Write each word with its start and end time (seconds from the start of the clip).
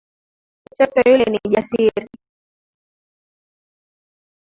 Mtoto 0.71 1.01
yule 1.09 1.25
ni 1.25 1.39
jasiri. 1.49 2.09